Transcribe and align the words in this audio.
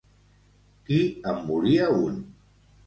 Qui 0.87 1.03
en 1.35 1.47
volia 1.51 1.89
un? 2.09 2.21